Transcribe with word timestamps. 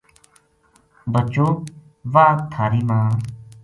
بچوں! 1.13 1.51
واہ 2.13 2.33
تھاری 2.51 2.81
ماں 2.89 3.09